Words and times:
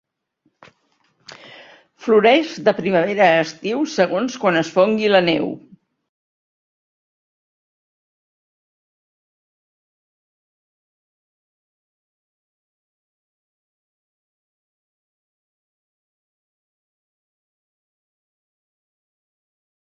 Floreix 2.05 2.53
de 2.69 2.71
primavera 2.77 3.27
a 3.33 3.41
estiu 3.47 3.83
segons 3.97 4.37
quan 4.45 4.57
es 4.63 4.71
fongui 4.79 5.11
la 5.11 5.21
neu. 5.27 5.51